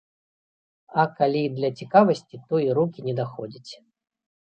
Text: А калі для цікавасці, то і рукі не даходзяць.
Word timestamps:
А 1.01 1.05
калі 1.19 1.43
для 1.59 1.71
цікавасці, 1.83 2.43
то 2.49 2.65
і 2.67 2.69
рукі 2.83 2.99
не 3.11 3.19
даходзяць. 3.25 3.71